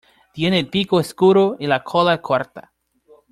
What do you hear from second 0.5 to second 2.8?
el pico oscuro y la cola corta.